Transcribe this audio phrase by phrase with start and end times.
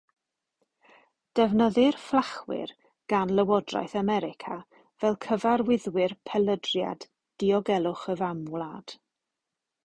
[1.39, 2.73] Defnyddir fflachwyr
[3.13, 4.57] gan lywodraeth America
[5.05, 7.07] fel cyfarwyddwyr pelydriad
[7.45, 8.97] Diogelwch y Famwlad.